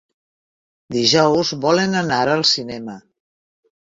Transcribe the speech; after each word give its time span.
Dijous 0.95 1.51
volen 1.67 1.93
anar 2.03 2.23
al 2.33 2.45
cinema. 2.53 2.97